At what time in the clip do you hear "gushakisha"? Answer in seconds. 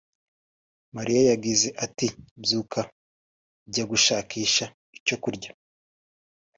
3.91-4.65